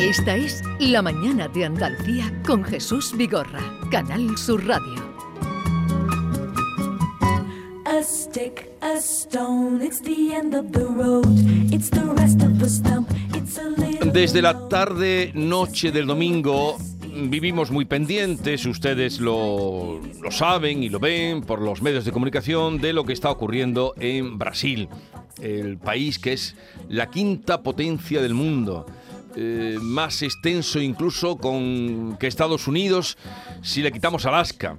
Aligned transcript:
Esta 0.00 0.36
es 0.36 0.62
La 0.78 1.00
Mañana 1.00 1.48
de 1.48 1.64
Andalucía 1.64 2.30
con 2.46 2.62
Jesús 2.62 3.16
Vigorra, 3.16 3.60
Canal 3.90 4.36
Sur 4.36 4.66
Radio. 4.66 4.94
A 7.86 8.02
stick, 8.02 8.70
a 8.82 8.98
stone, 8.98 9.82
it's 9.82 10.02
the 10.02 10.34
end 10.34 10.54
of 10.54 10.70
the 10.72 10.84
road. 10.84 11.26
It's 11.72 11.88
the 11.88 12.04
rest 12.14 12.42
of 12.42 12.58
the 12.58 12.68
stump. 12.68 13.10
It's 13.34 13.58
a 13.58 13.70
little 13.70 14.12
Desde 14.12 14.42
la 14.42 14.68
tarde, 14.68 15.32
noche 15.34 15.90
del 15.90 16.06
domingo, 16.06 16.76
vivimos 17.14 17.70
muy 17.70 17.86
pendientes, 17.86 18.66
ustedes 18.66 19.18
lo, 19.18 20.02
lo 20.20 20.30
saben 20.30 20.82
y 20.82 20.90
lo 20.90 21.00
ven 21.00 21.40
por 21.40 21.62
los 21.62 21.80
medios 21.80 22.04
de 22.04 22.12
comunicación, 22.12 22.82
de 22.82 22.92
lo 22.92 23.04
que 23.04 23.14
está 23.14 23.30
ocurriendo 23.30 23.94
en 23.98 24.36
Brasil, 24.36 24.90
el 25.40 25.78
país 25.78 26.18
que 26.18 26.34
es 26.34 26.54
la 26.90 27.08
quinta 27.08 27.62
potencia 27.62 28.20
del 28.20 28.34
mundo. 28.34 28.84
Eh, 29.38 29.76
más 29.82 30.22
extenso 30.22 30.80
incluso 30.80 31.36
con 31.36 32.16
que 32.18 32.26
Estados 32.26 32.66
Unidos 32.66 33.18
si 33.60 33.82
le 33.82 33.92
quitamos 33.92 34.24
Alaska, 34.24 34.78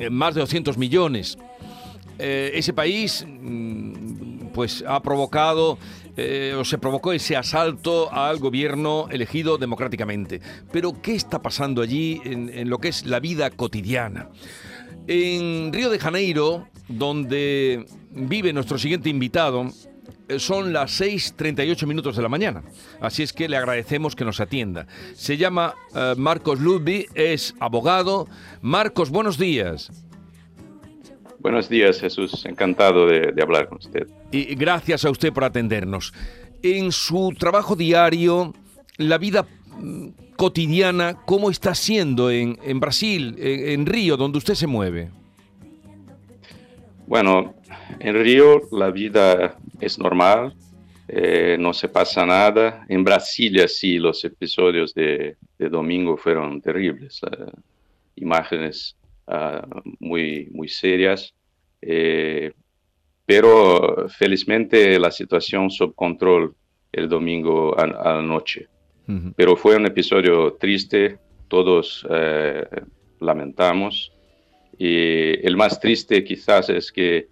eh, 0.00 0.10
más 0.10 0.34
de 0.34 0.40
200 0.40 0.76
millones. 0.76 1.38
Eh, 2.18 2.50
ese 2.54 2.72
país 2.72 3.24
mm, 3.26 4.48
pues 4.52 4.82
ha 4.86 5.00
provocado 5.02 5.78
o 6.58 6.64
se 6.66 6.76
provocó 6.76 7.14
ese 7.14 7.38
asalto 7.38 8.12
al 8.12 8.38
gobierno 8.38 9.08
elegido 9.10 9.56
democráticamente. 9.56 10.42
Pero 10.70 11.00
¿qué 11.00 11.14
está 11.14 11.40
pasando 11.40 11.80
allí 11.80 12.20
en, 12.24 12.50
en 12.50 12.68
lo 12.68 12.78
que 12.78 12.88
es 12.88 13.06
la 13.06 13.18
vida 13.18 13.48
cotidiana? 13.48 14.28
En 15.06 15.72
Río 15.72 15.88
de 15.88 15.98
Janeiro, 15.98 16.68
donde 16.86 17.86
vive 18.10 18.52
nuestro 18.52 18.76
siguiente 18.76 19.08
invitado, 19.08 19.70
son 20.38 20.72
las 20.72 21.00
6.38 21.00 21.86
minutos 21.86 22.16
de 22.16 22.22
la 22.22 22.28
mañana. 22.28 22.62
Así 23.00 23.22
es 23.22 23.32
que 23.32 23.48
le 23.48 23.56
agradecemos 23.56 24.16
que 24.16 24.24
nos 24.24 24.40
atienda. 24.40 24.86
Se 25.14 25.36
llama 25.36 25.74
eh, 25.94 26.14
Marcos 26.16 26.60
Ludwig, 26.60 27.08
es 27.14 27.54
abogado. 27.60 28.28
Marcos, 28.60 29.10
buenos 29.10 29.38
días. 29.38 29.90
Buenos 31.38 31.68
días, 31.68 32.00
Jesús. 32.00 32.44
Encantado 32.46 33.06
de, 33.06 33.32
de 33.32 33.42
hablar 33.42 33.68
con 33.68 33.78
usted. 33.78 34.06
Y 34.30 34.54
gracias 34.54 35.04
a 35.04 35.10
usted 35.10 35.32
por 35.32 35.44
atendernos. 35.44 36.14
En 36.62 36.92
su 36.92 37.34
trabajo 37.36 37.74
diario, 37.74 38.54
la 38.96 39.18
vida 39.18 39.46
mm, 39.76 40.08
cotidiana, 40.36 41.18
¿cómo 41.24 41.50
está 41.50 41.74
siendo 41.74 42.30
en, 42.30 42.58
en 42.62 42.80
Brasil, 42.80 43.34
en, 43.38 43.68
en 43.80 43.86
Río, 43.86 44.16
donde 44.16 44.38
usted 44.38 44.54
se 44.54 44.66
mueve? 44.66 45.10
Bueno, 47.06 47.54
en 47.98 48.14
Río 48.22 48.62
la 48.70 48.90
vida 48.90 49.56
es 49.82 49.98
normal, 49.98 50.54
eh, 51.08 51.56
no 51.58 51.72
se 51.72 51.88
pasa 51.88 52.24
nada. 52.24 52.84
En 52.88 53.04
Brasilia 53.04 53.68
sí, 53.68 53.98
los 53.98 54.24
episodios 54.24 54.94
de, 54.94 55.36
de 55.58 55.68
domingo 55.68 56.16
fueron 56.16 56.60
terribles, 56.60 57.20
eh, 57.24 57.50
imágenes 58.16 58.96
ah, 59.26 59.66
muy, 59.98 60.48
muy 60.52 60.68
serias, 60.68 61.34
eh, 61.80 62.52
pero 63.26 64.08
felizmente 64.08 64.98
la 64.98 65.10
situación 65.10 65.70
sob 65.70 65.94
control 65.94 66.54
el 66.92 67.08
domingo 67.08 67.78
a, 67.78 67.84
a 67.84 68.14
la 68.16 68.22
noche. 68.22 68.68
Pero 69.36 69.56
fue 69.56 69.76
un 69.76 69.84
episodio 69.84 70.54
triste, 70.54 71.18
todos 71.48 72.06
eh, 72.08 72.64
lamentamos. 73.20 74.10
Y 74.78 75.46
el 75.46 75.56
más 75.56 75.78
triste 75.80 76.24
quizás 76.24 76.70
es 76.70 76.90
que 76.90 77.28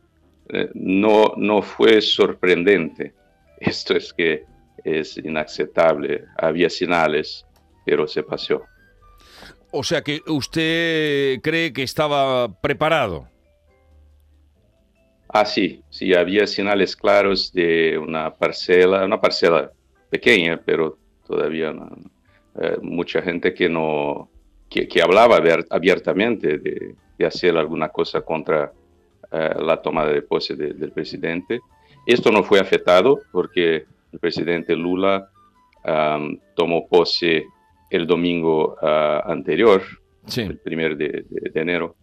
eh, 0.53 0.71
no, 0.75 1.33
no 1.37 1.63
fue 1.63 2.01
sorprendente. 2.01 3.15
Esto 3.61 3.97
es 3.97 4.13
que 4.13 4.45
es 4.85 5.17
inaceptable. 5.19 6.25
Había 6.39 6.71
señales, 6.71 7.45
pero 7.85 8.07
se 8.09 8.23
pasó. 8.23 8.63
O 9.73 9.85
sea 9.85 10.03
que 10.03 10.21
usted 10.27 11.41
cree 11.43 11.73
que 11.73 11.83
estaba 11.83 12.49
preparado. 12.61 13.29
Ah, 15.29 15.45
sí, 15.45 15.83
sí, 15.91 16.13
había 16.13 16.47
señales 16.47 16.97
claros 16.97 17.53
de 17.53 17.97
una 17.97 18.35
parcela, 18.35 19.05
una 19.05 19.21
parcela 19.21 19.71
pequeña, 20.11 20.61
pero 20.65 20.99
todavía 21.27 21.73
no- 21.73 21.89
eh, 22.61 22.79
mucha 22.83 23.23
gente 23.23 23.55
que 23.55 23.69
no, 23.69 24.29
que, 24.69 24.89
que 24.89 25.01
hablaba 25.01 25.39
abier- 25.39 25.67
abiertamente 25.71 26.59
de, 26.59 26.97
de 27.17 27.27
hacer 27.27 27.57
alguna 27.57 27.91
cosa 27.91 28.23
contra 28.23 28.73
eh, 29.33 29.55
la 29.61 29.81
toma 29.81 30.05
de 30.07 30.23
pose 30.23 30.55
de- 30.57 30.75
del 30.75 30.93
presidente. 30.93 31.61
Esto 32.07 32.31
no 32.31 32.43
fue 32.43 32.59
afectado 32.61 33.21
porque 33.33 33.85
el 34.13 34.19
presidente 34.19 34.75
Lula 34.75 35.31
am, 35.85 36.39
tomó 36.57 36.87
pose 36.89 37.45
el 37.91 38.07
domingo 38.07 38.77
ah, 38.83 39.23
anterior, 39.27 39.83
Sí. 40.27 40.43
el 40.43 40.59
primer 40.59 40.97
de, 40.97 41.25
de- 41.29 41.51
de 41.51 41.61
enero. 41.61 41.97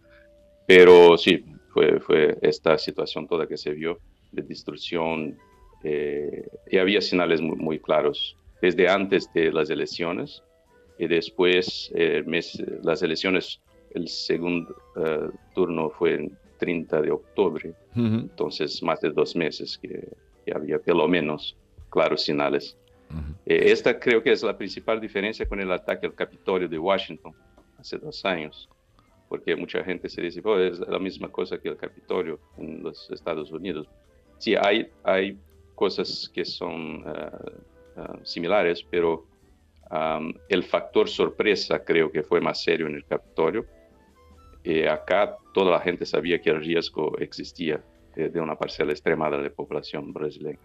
Pero 0.66 1.16
sí, 1.16 1.44
fue, 1.72 2.00
fue 2.00 2.36
esta 2.42 2.76
situación 2.78 3.26
toda 3.26 3.46
que 3.46 3.56
se 3.56 3.72
vio 3.72 3.98
de 4.32 4.42
destrucción 4.42 5.36
eh, 5.84 6.46
y 6.70 6.78
había 6.78 7.00
señales 7.00 7.40
muy, 7.40 7.56
muy 7.56 7.78
claros 7.78 8.36
desde 8.60 8.88
antes 8.88 9.32
de 9.32 9.52
las 9.52 9.70
elecciones 9.70 10.42
y 10.98 11.06
después 11.06 11.90
eh, 11.94 12.22
mes- 12.26 12.60
las 12.82 13.02
elecciones, 13.02 13.60
el 13.94 14.08
segundo 14.08 14.74
turno 15.54 15.88
fue 15.90 16.14
en 16.14 16.38
30 16.58 17.00
de 17.00 17.10
octubre, 17.10 17.70
Ujú. 17.94 18.02
entonces 18.02 18.82
más 18.82 19.00
de 19.00 19.10
dos 19.10 19.34
meses 19.36 19.78
que, 19.80 20.08
que 20.44 20.52
había 20.54 20.78
pelo 20.78 21.06
menos 21.08 21.56
claros 21.90 22.22
señales. 22.24 22.76
Ujú. 23.10 23.32
Eh, 23.46 23.70
esta 23.72 23.98
creo 23.98 24.22
que 24.22 24.32
es 24.32 24.42
la 24.42 24.56
principal 24.56 25.00
diferencia 25.00 25.46
con 25.46 25.60
el 25.60 25.70
ataque 25.72 26.06
al 26.06 26.14
Capitolio 26.14 26.68
de 26.68 26.78
Washington 26.78 27.32
hace 27.78 27.96
dos 27.98 28.24
años, 28.24 28.68
porque 29.28 29.56
mucha 29.56 29.82
gente 29.84 30.08
se 30.08 30.20
dice, 30.20 30.40
"Oh, 30.44 30.58
es 30.58 30.78
la 30.80 30.98
misma 30.98 31.28
cosa 31.30 31.58
que 31.58 31.68
el 31.68 31.76
Capitolio 31.76 32.38
en 32.58 32.82
los 32.82 33.08
Estados 33.10 33.50
Unidos. 33.52 33.86
Sí, 34.38 34.54
hay, 34.56 34.88
hay 35.04 35.38
cosas 35.74 36.30
que 36.34 36.44
son 36.44 37.04
ah, 37.06 38.18
similares, 38.24 38.84
pero 38.90 39.24
am, 39.90 40.34
el 40.48 40.62
factor 40.64 41.08
sorpresa 41.08 41.84
creo 41.84 42.10
que 42.10 42.22
fue 42.22 42.40
más 42.40 42.62
serio 42.62 42.86
en 42.86 42.94
el 42.96 43.04
Capitolio. 43.04 43.64
Y 44.64 44.84
acá 44.84 45.36
toda 45.54 45.70
la 45.70 45.80
gente 45.80 46.06
sabía 46.06 46.40
que 46.40 46.50
el 46.50 46.60
riesgo 46.60 47.16
existía 47.18 47.82
eh, 48.16 48.28
de 48.28 48.40
una 48.40 48.56
parcela 48.56 48.92
extrema 48.92 49.30
de 49.30 49.42
la 49.42 49.50
población 49.50 50.12
brasileña. 50.12 50.58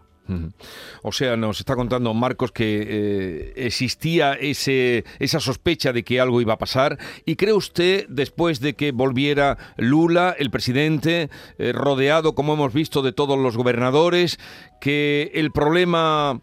O 1.01 1.11
sea, 1.11 1.35
nos 1.35 1.59
está 1.59 1.75
contando 1.75 2.13
Marcos 2.13 2.51
que 2.51 2.85
eh, 2.87 3.53
existía 3.57 4.33
ese, 4.33 5.03
esa 5.19 5.39
sospecha 5.39 5.91
de 5.91 6.03
que 6.03 6.19
algo 6.19 6.39
iba 6.39 6.53
a 6.53 6.57
pasar. 6.57 6.97
¿Y 7.25 7.35
cree 7.35 7.53
usted, 7.53 8.07
después 8.07 8.59
de 8.61 8.73
que 8.73 8.91
volviera 8.91 9.57
Lula, 9.77 10.33
el 10.37 10.49
presidente, 10.49 11.29
eh, 11.57 11.73
rodeado, 11.73 12.35
como 12.35 12.53
hemos 12.53 12.73
visto, 12.73 13.01
de 13.01 13.11
todos 13.11 13.37
los 13.37 13.57
gobernadores, 13.57 14.39
que 14.79 15.31
el 15.33 15.51
problema 15.51 16.41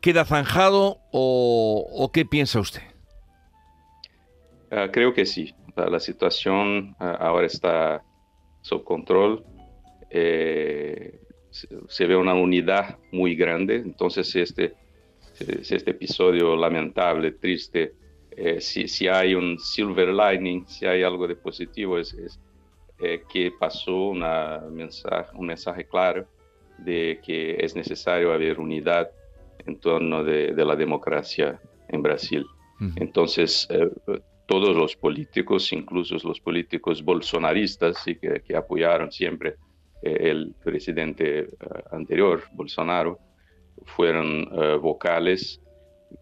queda 0.00 0.24
zanjado 0.24 0.98
o, 1.12 1.86
o 1.92 2.10
qué 2.10 2.24
piensa 2.24 2.58
usted? 2.58 2.82
Ah, 4.70 4.88
creo 4.90 5.14
que 5.14 5.26
sí. 5.26 5.54
La, 5.76 5.86
la 5.86 6.00
situación 6.00 6.94
ah, 6.98 7.16
ahora 7.20 7.46
está 7.46 8.02
sob 8.60 8.84
control. 8.84 9.44
Eh, 10.10 11.20
se, 11.50 11.68
se 11.88 12.06
ve 12.06 12.16
una 12.16 12.34
unidad 12.34 12.98
muy 13.10 13.34
grande. 13.34 13.76
Entonces, 13.76 14.34
este, 14.36 14.74
este 15.38 15.90
episodio 15.90 16.56
lamentable, 16.56 17.32
triste, 17.32 17.94
eh, 18.36 18.60
si, 18.60 18.88
si 18.88 19.08
hay 19.08 19.34
un 19.34 19.58
silver 19.58 20.08
lining, 20.08 20.66
si 20.66 20.86
hay 20.86 21.02
algo 21.02 21.28
de 21.28 21.36
positivo, 21.36 21.98
es, 21.98 22.14
es, 22.14 22.40
eh, 22.98 23.22
que 23.30 23.52
pasó 23.58 24.08
una 24.08 24.60
mensaje, 24.70 25.30
un 25.34 25.46
mensaje 25.46 25.84
claro 25.86 26.26
de 26.78 27.20
que 27.24 27.56
es 27.60 27.74
necesario 27.74 28.32
haber 28.32 28.58
unidad 28.58 29.10
en 29.66 29.78
torno 29.78 30.24
de, 30.24 30.52
de 30.52 30.64
la 30.64 30.76
democracia 30.76 31.60
en 31.88 32.02
Brasil. 32.02 32.44
Entonces, 32.96 33.68
eh, 33.70 33.90
todos 34.52 34.76
los 34.76 34.94
políticos, 34.96 35.72
incluso 35.72 36.16
los 36.30 36.38
políticos 36.40 37.02
bolsonaristas, 37.02 37.92
sí, 38.04 38.16
que, 38.16 38.42
que 38.46 38.54
apoyaron 38.54 39.10
siempre 39.10 39.48
eh, 40.02 40.30
el 40.30 40.54
presidente 40.62 41.24
eh, 41.40 41.46
anterior, 41.90 42.42
Bolsonaro, 42.52 43.18
fueron 43.96 44.26
eh, 44.52 44.76
vocales. 44.76 45.58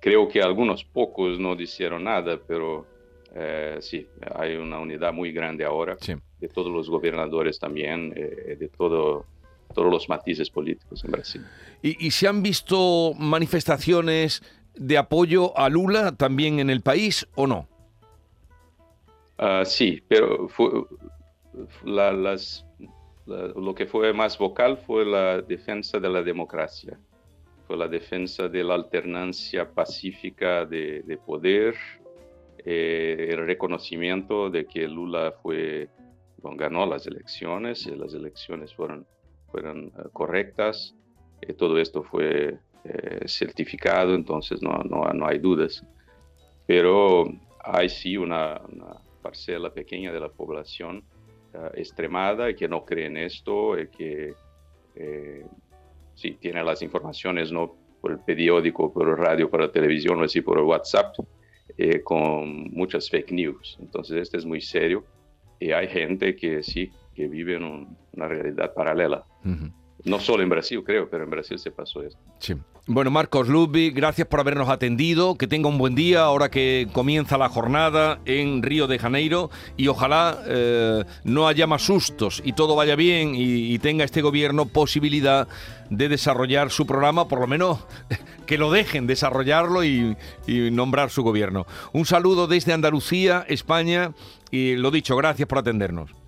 Creo 0.01 0.29
que 0.29 0.41
algunos 0.41 0.85
pocos 0.85 1.41
no 1.41 1.57
dijeron 1.57 2.05
nada, 2.05 2.39
pero 2.47 2.87
eh, 3.35 3.79
sí, 3.81 4.07
hay 4.37 4.55
una 4.57 4.79
unidad 4.79 5.13
muy 5.13 5.33
grande 5.33 5.65
ahora 5.65 5.97
Sí. 6.01 6.15
de 6.41 6.49
todos 6.49 6.71
los 6.71 6.89
gobernadores 6.89 7.59
también, 7.59 8.13
eh, 8.17 8.57
de 8.59 8.69
todo, 8.69 9.27
todos 9.75 9.91
los 9.91 10.09
matices 10.09 10.49
políticos 10.51 11.05
en 11.05 11.11
Brasil. 11.11 11.43
¿Y, 11.83 12.07
y 12.07 12.11
se 12.13 12.29
han 12.29 12.43
visto 12.43 13.13
manifestaciones 13.19 14.43
de 14.77 14.97
apoyo 14.99 15.57
a 15.59 15.69
Lula 15.69 16.13
también 16.13 16.61
en 16.61 16.71
el 16.71 16.81
país 16.81 17.27
o 17.35 17.47
no? 17.49 17.69
Ah, 19.43 19.65
sí, 19.65 20.03
pero 20.07 20.49
fue- 20.49 20.85
la- 21.85 22.13
las, 22.13 22.67
la- 23.25 23.47
lo 23.49 23.75
que 23.75 23.87
fue 23.87 24.13
más 24.13 24.37
vocal 24.37 24.77
fue 24.77 25.05
la 25.07 25.41
defensa 25.41 25.99
de 25.99 26.09
la 26.11 26.23
democracia. 26.23 26.99
fue 27.67 27.77
la 27.77 27.87
defensa 27.89 28.49
de 28.49 28.65
la 28.65 28.75
alternancia 28.75 29.65
pacífica 29.73 30.67
de, 30.67 31.03
de 31.03 31.17
poder, 31.19 31.77
eh, 32.65 33.29
el 33.31 33.47
reconocimiento 33.47 34.51
de 34.51 34.67
que 34.67 34.89
Lula 34.89 35.33
fue, 35.41 35.89
bueno, 36.43 36.57
ganó 36.59 36.85
las 36.85 37.07
elecciones 37.07 37.87
y 37.87 37.95
las 37.95 38.13
elecciones 38.13 38.75
fueron, 38.75 39.07
fueron 39.53 39.87
eh, 39.87 40.09
correctas. 40.13 40.97
Eh, 41.43 41.53
todo 41.55 41.79
esto 41.79 42.03
fue 42.03 42.59
eh, 42.85 43.21
certificado, 43.27 44.17
entonces 44.17 44.61
no, 44.63 44.83
no, 44.83 45.05
no, 45.15 45.27
hay 45.29 45.39
dudas. 45.39 45.81
Pero 46.67 47.31
hay 47.63 47.89
sí 47.89 48.17
una, 48.17 48.61
una 48.69 48.97
parcela 49.23 49.73
pequeña 49.73 50.13
de 50.13 50.21
la 50.21 50.29
población 50.29 51.05
uh, 51.55 51.67
extremada 51.75 52.55
que 52.55 52.69
no 52.69 52.85
cree 52.85 53.07
en 53.07 53.17
esto, 53.17 53.79
y 53.79 53.89
que 53.89 54.35
eh, 54.97 55.45
sí 56.15 56.33
tiene 56.41 56.63
las 56.65 56.83
informaciones 56.83 57.53
no 57.53 57.77
por 58.01 58.13
el 58.13 58.19
periódico, 58.21 58.93
por 58.93 59.09
el 59.09 59.17
radio, 59.17 59.51
por 59.51 59.61
la 59.61 59.71
televisión, 59.71 60.21
o 60.21 60.25
así 60.25 60.41
por 60.41 60.59
el 60.59 60.65
WhatsApp, 60.65 61.15
eh, 61.77 62.03
con 62.03 62.71
muchas 62.73 63.09
fake 63.11 63.33
news. 63.33 63.79
Entonces, 63.81 64.17
esto 64.17 64.39
es 64.39 64.47
muy 64.47 64.61
serio 64.61 65.05
y 65.59 65.73
hay 65.73 65.89
gente 65.89 66.35
que 66.35 66.63
sí, 66.63 66.91
que 67.15 67.29
vive 67.29 67.57
en 67.57 67.65
un, 67.65 67.97
una 68.13 68.29
realidad 68.29 68.73
paralela. 68.75 69.25
No 70.05 70.19
solo 70.19 70.43
en 70.43 70.49
Brasil, 70.49 70.83
creo, 70.85 71.09
pero 71.11 71.25
en 71.25 71.31
Brasil 71.31 71.59
se 71.59 71.71
pasó 71.71 72.03
esto. 72.03 72.19
Sí. 72.39 72.55
Bueno, 72.87 73.11
Marcos 73.11 73.49
Ludwig, 73.49 73.95
gracias 73.95 74.27
por 74.27 74.41
habernos 74.41 74.69
atendido. 74.69 75.37
Que 75.37 75.47
tenga 75.47 75.69
un 75.69 75.79
buen 75.79 75.95
día 75.95 76.23
ahora 76.23 76.51
que 76.51 76.89
comienza 76.93 77.39
la 77.39 77.49
jornada 77.49 78.21
en 78.25 78.63
Río 78.63 78.87
de 78.87 78.99
Janeiro 78.99 79.51
y 79.77 79.89
ojalá 79.89 80.43
eh, 80.47 81.05
no 81.25 81.47
haya 81.47 81.67
más 81.67 81.83
sustos 81.83 82.43
y 82.45 82.55
todo 82.55 82.75
vaya 82.75 82.97
bien 82.97 83.35
y, 83.35 83.79
tenga 83.81 84.05
este 84.05 84.21
gobierno 84.21 84.67
posibilidad 84.67 85.49
de 85.89 86.09
desarrollar 86.09 86.71
su 86.71 86.87
programa, 86.87 87.29
por 87.29 87.41
lo 87.41 87.47
menos 87.47 87.79
que 88.47 88.59
lo 88.59 88.71
dejen 88.71 89.07
desarrollarlo 89.07 89.85
y 89.85 90.17
nombrar 90.47 91.11
su 91.11 91.23
gobierno. 91.23 91.67
Un 91.93 92.05
saludo 92.05 92.47
desde 92.47 92.73
Andalucía, 92.73 93.45
España 93.49 94.13
y 94.51 94.77
lo 94.77 94.91
dicho, 94.91 95.17
gracias 95.17 95.49
por 95.49 95.59
atendernos. 95.59 96.20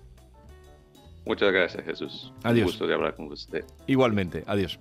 Muchas 1.25 1.51
gracias, 1.51 1.83
Jesús. 1.85 2.33
Adiós. 2.43 2.65
Un 2.65 2.71
gusto 2.71 2.87
de 2.87 2.93
hablar 2.93 3.15
con 3.15 3.31
usted. 3.31 3.63
Igualmente, 3.87 4.43
adiós. 4.45 4.79